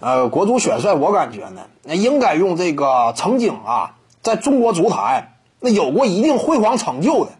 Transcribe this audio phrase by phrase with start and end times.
[0.00, 7.32] 呃，国足选帅，我感觉呢，那应该用这个曾经啊，在中国足坛那有过一定辉煌成就的，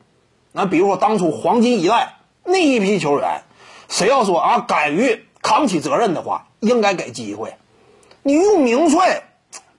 [0.53, 2.15] 那比如说当初黄金一代
[2.45, 3.43] 那一批球员，
[3.89, 7.55] 谁要说啊敢于扛起责任的话，应该给机会。
[8.23, 9.23] 你用名帅，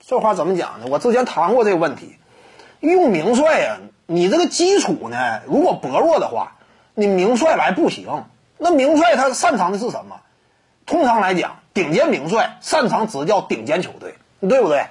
[0.00, 0.86] 这话怎么讲呢？
[0.90, 2.16] 我之前谈过这个问题，
[2.80, 6.56] 用名帅呀，你这个基础呢，如果薄弱的话，
[6.94, 8.24] 你名帅来不行。
[8.58, 10.20] 那名帅他擅长的是什么？
[10.84, 14.86] 通常来讲，顶尖名帅擅长执教顶尖球队，对不对？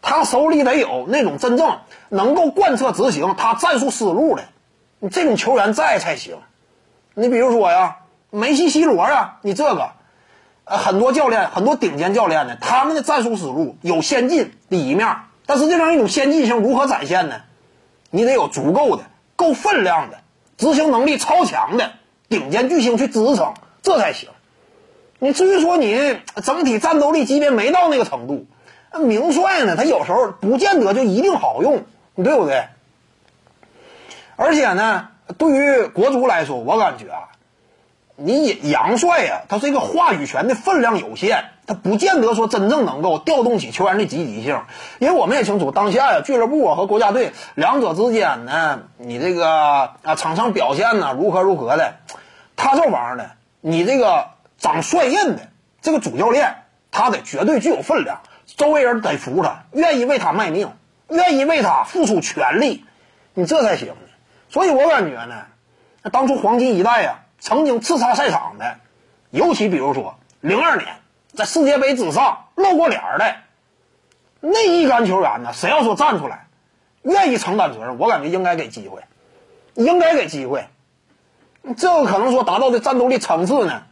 [0.00, 1.78] 他手里得有那种真正
[2.08, 4.44] 能够贯彻执行他战术思路的，
[5.00, 6.38] 你这种球员在才行。
[7.14, 7.96] 你比如说呀，
[8.30, 9.90] 梅西、C 罗啊，你这个，
[10.64, 15.16] 呃，很多教练，很多顶尖教练呢，他们的战术思路有先进的一面，
[15.46, 17.40] 但是这样一种先进性如何展现呢？
[18.10, 19.02] 你得有足够的、
[19.34, 20.20] 够分量的、
[20.56, 21.90] 执行能力超强的
[22.28, 24.30] 顶尖巨星去支撑，这才行。
[25.20, 28.46] 你至于说你整体战斗力级别没到那个程度，
[29.00, 31.82] 名帅呢，他有时候不见得就一定好用，
[32.14, 32.68] 对不对？
[34.36, 37.34] 而且呢，对于国足来说，我感觉啊，
[38.14, 44.62] 你杨帅呀，他这个话语权的分量有限，他不见得说真正能够调动起球员的积极性。
[45.00, 51.94] 因为我们也清楚，当下呀，俱乐部啊和国家队两者之间呢，你这个啊场上表现呢如何如何的，
[52.54, 53.24] 他这玩意儿呢，
[53.60, 54.28] 你这个。
[54.58, 55.48] 长帅印的
[55.80, 60.72] 这个主教练，他得绝对具有分量，周围人得服他，愿意为他卖命，
[61.08, 62.84] 愿意为他付出全力，
[63.34, 63.94] 你这才行。
[64.50, 65.46] 所以我感觉呢，
[66.10, 68.78] 当初黄金一代啊，曾经叱咤赛场的，
[69.30, 70.88] 尤其比如说零二年
[71.34, 73.36] 在世界杯之上露过脸的
[74.40, 76.46] 那一干球员呢，谁要说站出来，
[77.02, 79.02] 愿意承担责任，我感觉应该给机会，
[79.74, 80.66] 应该给机会。
[81.76, 83.82] 这个可能说达到的战斗力层次呢？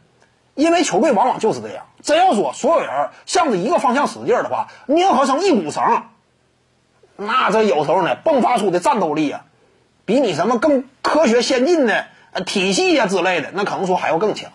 [0.57, 2.89] 因为球队往往就是这样，真要说所有人
[3.27, 5.83] 向着一个方向使劲的话，拧合成一股绳，
[7.15, 9.45] 那这有时候呢，迸发出的战斗力啊，
[10.03, 12.07] 比你什么更科学先进的
[12.47, 14.49] 体系呀之类的，那可能说还要更强。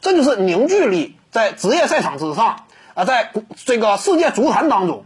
[0.00, 3.32] 这就是凝聚力在职业赛场之上啊，在
[3.64, 5.04] 这个世界足坛当中，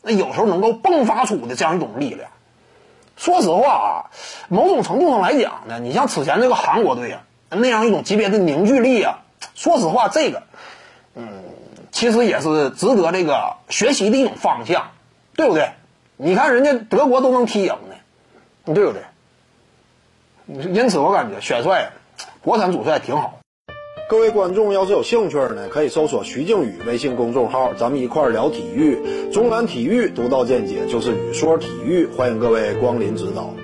[0.00, 2.30] 那有时候能够迸发出的这样一种力量。
[3.18, 3.92] 说实话啊，
[4.48, 7.20] 某种程度上来讲呢，你像此前这个韩国队啊，
[7.50, 9.18] 那样一种级别的凝聚力啊。
[9.54, 10.42] 说实话，这个，
[11.14, 11.44] 嗯，
[11.90, 14.90] 其实也是值得这个学习的一种方向，
[15.36, 15.70] 对不对？
[16.16, 19.02] 你看人家德国都能踢赢呢，对不对？
[20.72, 21.92] 因此，我感觉选帅，
[22.42, 23.38] 国产主帅挺好。
[24.08, 29.30] 各位观众要是有兴趣呢，可以搜索徐静宇微信公众号，咱们一块儿聊体育。
[29.32, 33.54] 中南体育独到见解就是语说体育，欢迎各位光临指导。